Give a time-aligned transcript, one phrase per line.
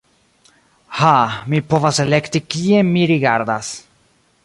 [1.01, 1.11] Ha
[1.53, 3.75] mi povas elekti kien mi rigardas.